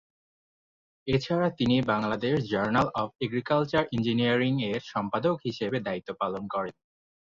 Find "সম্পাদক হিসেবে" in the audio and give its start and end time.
4.91-5.77